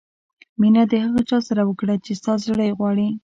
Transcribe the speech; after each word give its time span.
مینه 0.59 0.83
د 0.91 0.93
هغه 1.05 1.21
چا 1.29 1.37
سره 1.47 1.61
وکړه 1.65 1.95
چې 2.05 2.11
ستا 2.19 2.33
زړه 2.45 2.63
یې 2.67 2.77
غواړي. 2.79 3.07